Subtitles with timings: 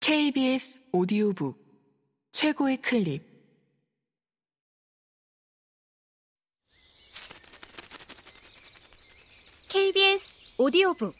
[0.00, 1.62] KBS 오디오북
[2.32, 3.22] 최고의 클립.
[9.68, 11.14] KBS 오디오북.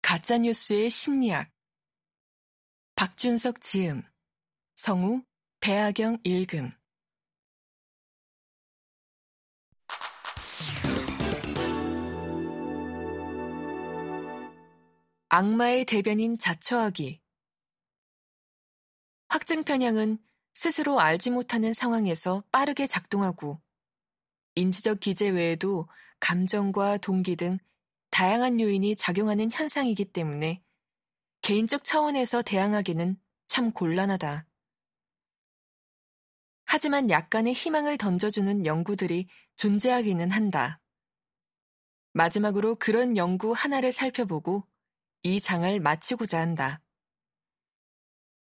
[0.00, 1.50] 가짜뉴스의 심리학.
[2.94, 4.02] 박준석 지음
[4.76, 5.22] 성우
[5.60, 6.70] 배아경 읽음
[15.38, 17.20] 악마의 대변인 자처하기
[19.28, 20.16] 확증 편향은
[20.54, 23.60] 스스로 알지 못하는 상황에서 빠르게 작동하고
[24.54, 25.90] 인지적 기제 외에도
[26.20, 27.58] 감정과 동기 등
[28.08, 30.62] 다양한 요인이 작용하는 현상이기 때문에
[31.42, 34.46] 개인적 차원에서 대항하기는 참 곤란하다.
[36.64, 40.80] 하지만 약간의 희망을 던져주는 연구들이 존재하기는 한다.
[42.14, 44.66] 마지막으로 그런 연구 하나를 살펴보고
[45.26, 46.80] 이 장을 마치고자 한다.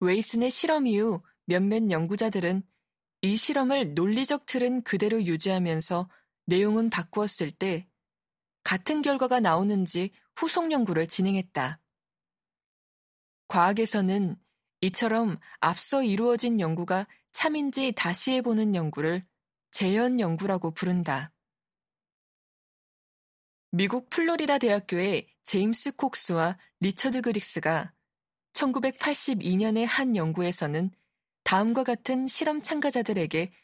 [0.00, 2.62] 웨이슨의 실험 이후 몇몇 연구자들은
[3.22, 6.10] 이 실험을 논리적 틀은 그대로 유지하면서
[6.44, 7.88] 내용은 바꾸었을 때
[8.64, 11.80] 같은 결과가 나오는지 후속 연구를 진행했다.
[13.48, 14.36] 과학에서는
[14.82, 19.26] 이처럼 앞서 이루어진 연구가 참인지 다시 해보는 연구를
[19.70, 21.32] 재현 연구라고 부른다.
[23.70, 27.94] 미국 플로리다 대학교의 제임스 콕스와 리처드 그릭스가
[28.52, 30.90] 1982년의 한 연구에서는
[31.42, 33.54] 다음과 같은 실험 참가자들에게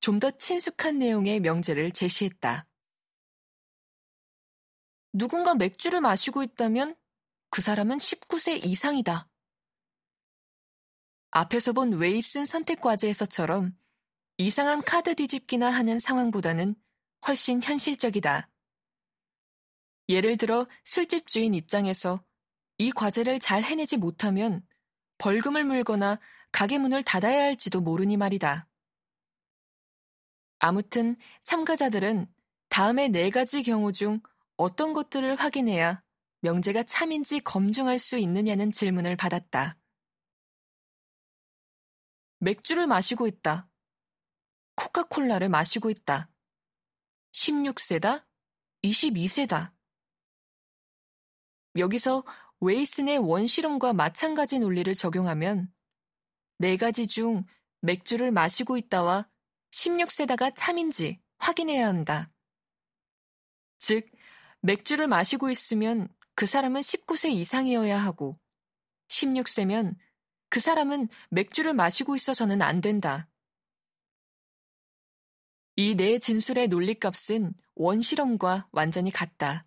[0.00, 2.68] 좀 더 친숙한 내용의 명제를 제시했다.
[5.14, 6.94] 누군가 맥주를 마시고 있다면
[7.48, 9.26] 그 사람은 19세 이상이다.
[11.30, 13.74] 앞에서 본 웨이슨 선택 과제에서처럼
[14.36, 16.76] 이상한 카드 뒤집기나 하는 상황보다는
[17.26, 18.50] 훨씬 현실적이다.
[20.10, 22.25] 예를 들어 술집 주인 입장에서
[22.78, 24.66] 이 과제를 잘 해내지 못하면
[25.18, 26.20] 벌금을 물거나
[26.52, 28.68] 가게 문을 닫아야 할지도 모르니 말이다.
[30.58, 32.32] 아무튼 참가자들은
[32.68, 34.20] 다음의 네 가지 경우 중
[34.56, 36.02] 어떤 것들을 확인해야
[36.40, 39.78] 명제가 참인지 검증할 수 있느냐는 질문을 받았다.
[42.38, 43.68] 맥주를 마시고 있다.
[44.76, 46.30] 코카콜라를 마시고 있다.
[47.32, 48.24] 16세다.
[48.82, 49.72] 22세다.
[51.76, 52.24] 여기서
[52.60, 55.72] 웨이슨의 원실험과 마찬가지 논리를 적용하면
[56.58, 57.44] 네 가지 중
[57.80, 59.28] 맥주를 마시고 있다와
[59.72, 62.30] 16세다가 참인지 확인해야 한다.
[63.78, 64.10] 즉,
[64.60, 68.38] 맥주를 마시고 있으면 그 사람은 19세 이상이어야 하고
[69.08, 69.96] 16세면
[70.48, 73.28] 그 사람은 맥주를 마시고 있어서는 안 된다.
[75.78, 79.66] 이 네 진술의 논리값은 원실험과 완전히 같다.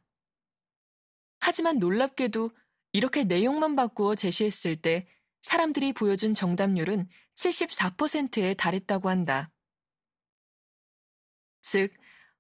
[1.39, 2.49] 하지만 놀랍게도
[2.91, 5.07] 이렇게 내용만 바꾸어 제시했을 때
[5.41, 9.51] 사람들이 보여준 정답률은 74%에 달했다고 한다.
[11.61, 11.93] 즉,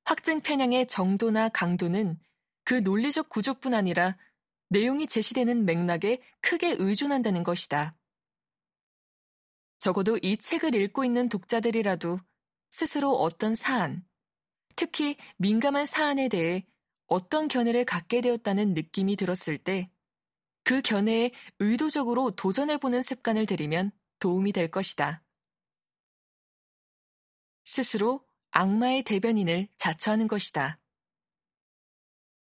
[0.03, 2.19] 확증 편향의 정도나 강도는
[2.63, 4.17] 그 논리적 구조뿐 아니라
[4.69, 7.95] 내용이 제시되는 맥락에 크게 의존한다는 것이다.
[9.79, 12.19] 적어도 이 책을 읽고 있는 독자들이라도
[12.69, 14.05] 스스로 어떤 사안,
[14.75, 16.65] 특히 민감한 사안에 대해
[17.07, 19.89] 어떤 견해를 갖게 되었다는 느낌이 들었을 때
[20.69, 25.23] 그 견해에 의도적으로 도전해보는 습관을 들이면 도움이 될 것이다.
[27.63, 30.79] 스스로 악마의 대변인을 자처하는 것이다.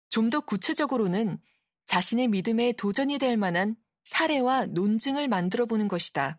[0.08, 1.38] 좀 더 구체적으로는
[1.84, 6.38] 자신의 믿음에 도전이 될 만한 사례와 논증을 만들어 보는 것이다.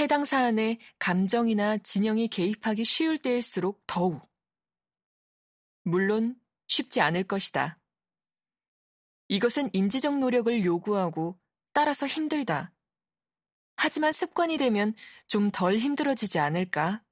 [0.00, 4.28] 해당 사안에 감정이나 진영이 개입하기 쉬울 때일수록 더욱
[5.84, 6.34] 물론
[6.66, 7.77] 쉽지 않을 것이다.
[9.28, 11.38] 이것은 인지적 노력을 요구하고
[11.72, 12.72] 따라서 힘들다.
[13.76, 14.94] 하지만 습관이 되면
[15.26, 17.04] 좀 덜 힘들어지지 않을까?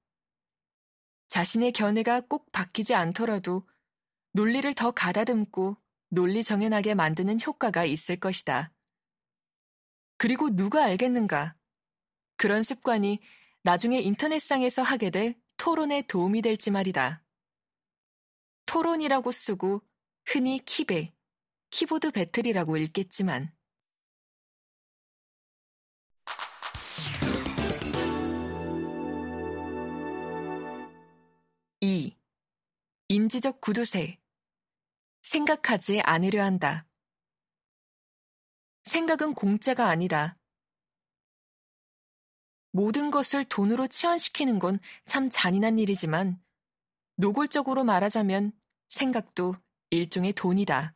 [1.29, 3.69] 자신의 견해가 꼭 바뀌지 않더라도
[4.33, 5.77] 논리를 더 가다듬고
[6.09, 8.73] 논리 정연하게 만드는 효과가 있을 것이다.
[10.19, 11.57] 그리고 누가 알겠는가?
[12.37, 13.21] 그런 습관이
[13.63, 17.23] 나중에 인터넷상에서 하게 될 토론에 도움이 될지 말이다.
[18.67, 19.83] 토론이라고 쓰고
[20.27, 21.16] 흔히 키베,
[21.77, 23.55] 키보드 배틀이라고 읽겠지만
[31.83, 32.17] 이
[33.09, 34.19] 인지적 구두쇠
[35.21, 36.87] 생각하지 않으려 한다.
[38.85, 40.39] 생각은 공짜가 아니다.
[42.73, 46.43] 모든 것을 돈으로 치환시키는 건 참 잔인한 일이지만
[47.17, 48.53] 노골적으로 말하자면
[48.89, 49.57] 생각도
[49.91, 50.96] 일종의 돈이다.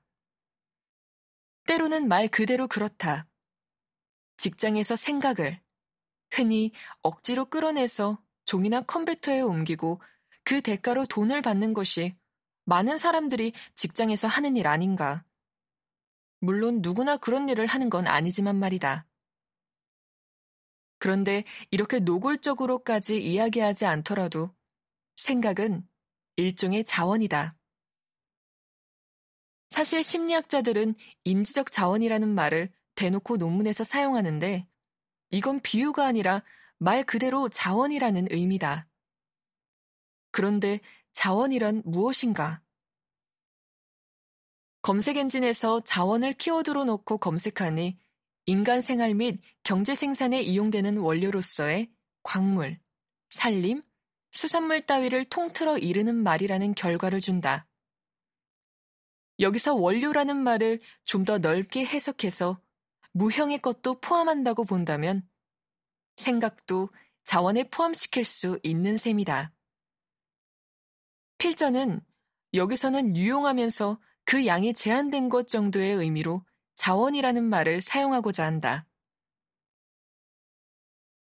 [1.70, 3.28] 때로는 말 그대로 그렇다.
[4.38, 5.60] 직장에서 생각을
[6.32, 10.02] 흔히 억지로 끌어내서 종이나 컴퓨터에 옮기고
[10.42, 12.16] 그 대가로 돈을 받는 것이
[12.64, 15.24] 많은 사람들이 직장에서 하는 일 아닌가.
[16.40, 19.06] 물론 누구나 그런 일을 하는 건 아니지만 말이다.
[20.98, 24.52] 그런데 이렇게 노골적으로까지 이야기하지 않더라도
[25.14, 25.88] 생각은
[26.34, 27.59] 일종의 자원이다.
[29.80, 30.94] 사실 심리학자들은
[31.24, 34.68] 인지적 자원이라는 말을 대놓고 논문에서 사용하는데
[35.30, 36.42] 이건 비유가 아니라
[36.76, 38.86] 말 그대로 자원이라는 의미다.
[40.32, 40.80] 그런데
[41.14, 42.60] 자원이란 무엇인가?
[44.82, 47.98] 검색 엔진에서 자원을 키워드로 놓고 검색하니
[48.44, 51.90] 인간 생활 및 경제 생산에 이용되는 원료로서의
[52.22, 52.78] 광물,
[53.30, 53.82] 산림,
[54.30, 57.66] 수산물 따위를 통틀어 이르는 말이라는 결과를 준다.
[59.40, 62.60] 여기서 원료라는 말을 좀 더 넓게 해석해서
[63.12, 65.28] 무형의 것도 포함한다고 본다면
[66.16, 66.90] 생각도
[67.24, 69.52] 자원에 포함시킬 수 있는 셈이다.
[71.38, 72.00] 필자는
[72.54, 76.44] 여기서는 유용하면서 그 양이 제한된 것 정도의 의미로
[76.76, 78.86] 자원이라는 말을 사용하고자 한다.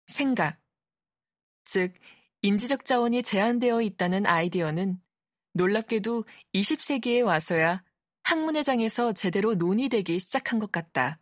[0.08, 0.60] 생각,
[1.66, 1.94] 즉,
[2.42, 5.02] 인지적 자원이 제한되어 있다는 아이디어는
[5.54, 7.84] 놀랍게도 20세기에 와서야
[8.32, 11.20] 학문회장에서 제대로 논의되기 시작한 것 같다.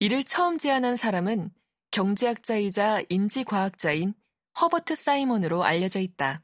[0.00, 1.52] 이를 처음 제안한 사람은
[1.92, 4.14] 경제학자이자 인지과학자인
[4.60, 6.42] 허버트 사이먼으로 알려져 있다.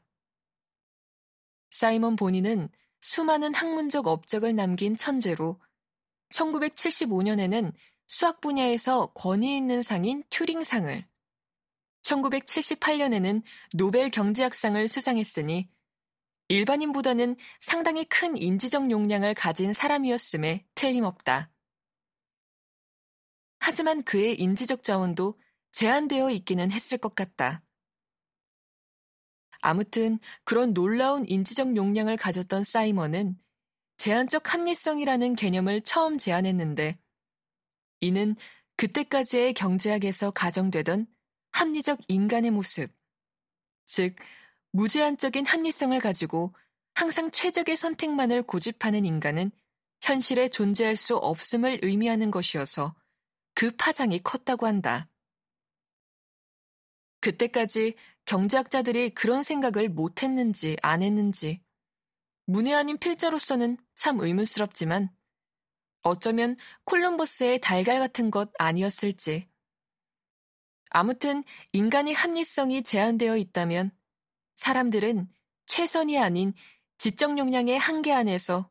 [1.71, 2.69] 사이먼 본인은
[3.01, 5.59] 수많은 학문적 업적을 남긴 천재로
[6.33, 7.73] 1975년에는
[8.07, 11.05] 수학 분야에서 권위 있는 상인 튜링상을,
[12.03, 13.43] 1978년에는
[13.73, 15.69] 노벨 경제학상을 수상했으니
[16.49, 21.51] 일반인보다는 상당히 큰 인지적 용량을 가진 사람이었음에 틀림없다.
[23.59, 25.39] 하지만 그의 인지적 자원도
[25.71, 27.63] 제한되어 있기는 했을 것 같다.
[29.61, 33.39] 아무튼 그런 놀라운 인지적 용량을 가졌던 사이먼은
[33.97, 36.97] 제한적 합리성이라는 개념을 처음 제안했는데
[37.99, 38.35] 이는
[38.77, 41.05] 그때까지의 경제학에서 가정되던
[41.51, 42.91] 합리적 인간의 모습,
[43.85, 44.15] 즉
[44.71, 46.53] 무제한적인 합리성을 가지고
[46.93, 49.51] 항상 최적의 선택만을 고집하는 인간은
[50.01, 52.95] 현실에 존재할 수 없음을 의미하는 것이어서
[53.55, 55.09] 그 파장이 컸다고 한다.
[57.21, 57.95] 그때까지
[58.25, 61.61] 경제학자들이 그런 생각을 못했는지 안 했는지
[62.45, 65.09] 문외 아닌 필자로서는 참 의문스럽지만
[66.01, 66.55] 어쩌면
[66.85, 69.49] 콜럼버스의 달걀 같은 것 아니었을지.
[70.91, 71.43] 아무튼
[71.73, 73.91] 인간의 합리성이 제한되어 있다면
[74.59, 75.29] 사람들은
[75.67, 76.53] 최선이 아닌
[76.97, 78.69] 지적 용량의 한계 안에서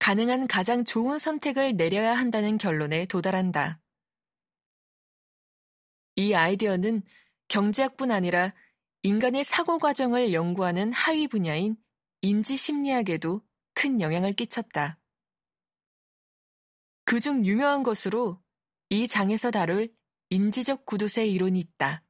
[0.00, 3.80] 가능한 가장 좋은 선택을 내려야 한다는 결론에 도달한다.
[6.16, 7.02] 이 아이디어는
[7.46, 8.52] 경제학뿐 아니라
[9.04, 11.76] 인간의 사고 과정을 연구하는 하위 분야인
[12.20, 13.40] 인지 심리학에도
[13.74, 14.98] 큰 영향을 끼쳤다.
[17.04, 18.42] 그중 유명한 것으로
[18.90, 19.94] 이 장에서 다룰
[20.30, 22.02] 인지적 구두쇠 이론이 있다.